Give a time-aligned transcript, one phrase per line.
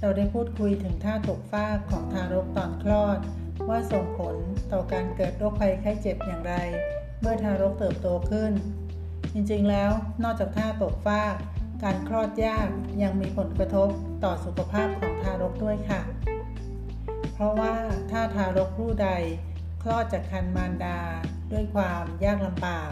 [0.00, 3.18] เราได้พูดคุยถึงท่าตกฟากของทารกตอนคลอด
[3.68, 4.36] ว่าส่งผล
[4.72, 6.54] ต่อการเกิดโรคภัยไข้เจ็บอย่างไร
[7.20, 8.52] เมื่อทารกเติบโตขึ้น
[9.32, 9.90] จริงๆแล้ว
[10.22, 11.34] นอกจากท่าตกฟาก
[11.82, 12.68] การคลอดยาก
[13.02, 13.88] ยังมีผลกระทบ
[14.24, 16.00] ต่อสุขภาพของทารกด้วยค่ะ
[17.34, 17.74] เพราะว่า
[18.10, 19.08] ถ้าทารกผู้ใด
[19.82, 20.98] คลอดจากคันมารดา
[21.52, 22.90] ด้วยความยากลำบาก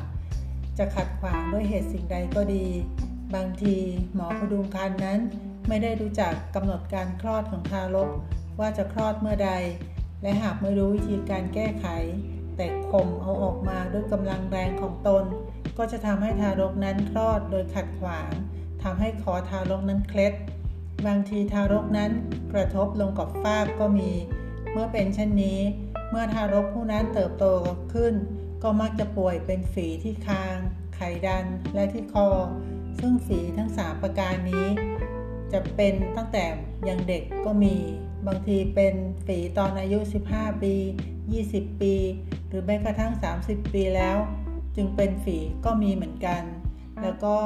[0.79, 2.67] จะขัดขวางด้วยเหตุสิ่งใดก็ดี
[3.35, 3.77] บางที
[4.15, 5.21] หมอพดุงครรภ์นั้น
[5.69, 8.11] ไม่ได้รู้จักกำหนดการคลอดของทารก
[8.61, 9.53] ว่าจะคลอดเมื่อใด
[10.23, 11.87] และหากไม่รู้วิธีการแก้ไข
[12.57, 15.25] แต่ข่มเอาออกมาด้วยกำลังแรงของตน
[15.79, 18.31] ก็จะทำให้ทารกนั้นคลอดโดยขัดขวาง
[18.83, 20.35] ทำให้คอทารกนั้นเคล็ด
[21.07, 22.13] บางทีทารกนั้น
[22.53, 24.11] กระทบลงกับฟากก็มี
[24.73, 25.61] เมื่อเป็นเช่นนี้
[26.11, 27.47] เมื่อทารกผู้นั้นเติบโต
[27.95, 28.15] ขึ้น
[28.63, 30.57] ก็มักจะป่วยเป็นฝีที่คาง
[30.95, 32.29] ไขดันและที่คอ
[33.01, 34.67] ซึ่งฝีทั้ง 3 ประการนี้
[35.53, 36.45] จะเป็นตั้งแต่
[36.89, 37.75] ยังเด็กก็มี
[38.27, 38.95] บางทีเป็น
[39.27, 39.99] ฝีตอนอายุ
[40.31, 40.75] 15 ปี
[41.27, 41.95] 20 ปี
[42.49, 44.17] หรือแม้กระทั่ง 30 ปีแล้ว
[44.77, 46.43] จึงเป็นฝีก็มีเหมือนกัน
[47.03, 47.37] แล้วก็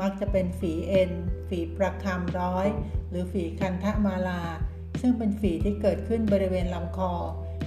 [0.00, 1.10] มักจะเป็นฝีเอ็น
[1.48, 2.66] ฝีประคำร้อย
[3.08, 4.42] หรือฝีคันทมาลา
[5.00, 7.12] ซึ่งเป็นฝีที่เกิดขึ้นบริเวณลำคอ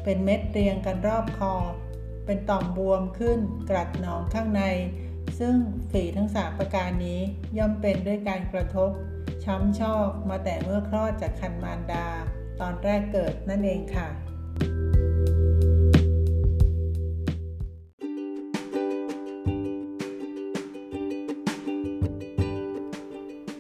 [0.04, 1.54] เป็นเม็ดเรียงกันรอบคอ
[2.26, 3.40] เป็นต่อมบวมขึ้น
[3.70, 4.64] กรัดหนองข้างใน
[5.40, 5.56] ซึ่ง
[5.92, 7.20] ฝีทั้งสามประการนี้
[7.58, 8.92] ย่อมเป็นด้วยการกระทบ
[9.46, 12.08] ช้ำชอกมาแต่เมื่อคลอดจากคันมารดา
[12.62, 14.08] ตอนแรกเกิดนั่นเองค่ะ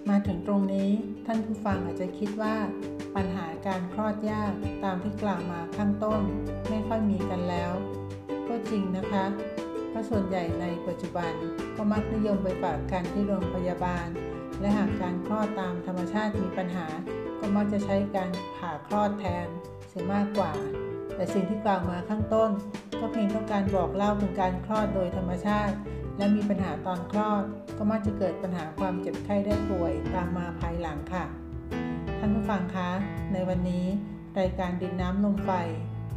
[0.10, 0.90] มาถึงตรงนี้
[1.26, 2.56] ท่านผู้ฟังอาจจะคิดว่า
[3.16, 4.54] ปัญหาการคลอดยาก
[4.84, 6.22] ตามที่กล่าวมาข้างต้น
[6.70, 7.72] ไม่ค่อยมีกันแล้ว
[8.48, 9.26] ก็จริงนะคะ
[9.96, 11.34] ราะส่วนใหญ่ในปัจจุบัน
[11.76, 14.08] ก็มักนิยมไปฝากกันที่โรงพยาบาล
[14.60, 16.88] และหากการคลอดตามธรรมชาติมีปัญหา
[17.40, 19.48] ก็มักจะใช้การผ่าคลอดแทน
[19.90, 20.52] เสียมากกว่า
[21.16, 22.52] แต่สิ่งที่กล่าวมาข้างต้น
[23.00, 25.76] ก็เพียงต้องการบอกเล่าถึงการคลอดโดยธรรมชาติ
[26.18, 27.44] และมีปัญหาตอนคลอด
[27.78, 31.26] ก็มักจะเกิดปัญหาความเจ็บไข้ได้ป่วยตามมาภายหลังค่ะ
[32.20, 32.90] ท่านผู้ฟังคะ
[33.34, 33.86] ในวันนี้
[34.40, 35.52] รายการดินน้ำลมไฟ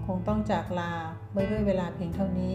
[0.08, 0.92] คงต้องจากลา
[1.32, 2.54] ไว้ด้วยเวลาเพียงเท่านี้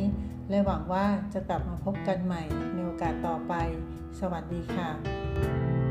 [0.49, 2.43] และหวังว่าจะกลับมาพบกันใหม่
[2.73, 3.53] ในโอกาสต่อไป
[4.19, 5.82] สวัสดีค่ะ